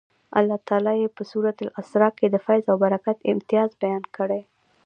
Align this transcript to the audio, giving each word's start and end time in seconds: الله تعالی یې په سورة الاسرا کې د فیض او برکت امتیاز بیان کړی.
الله 0.39 0.57
تعالی 0.67 0.93
یې 1.01 1.09
په 1.17 1.23
سورة 1.31 1.51
الاسرا 1.65 2.09
کې 2.17 2.27
د 2.29 2.35
فیض 2.45 2.65
او 2.71 2.77
برکت 2.85 3.17
امتیاز 3.31 3.69
بیان 3.81 4.03
کړی. 4.17 4.41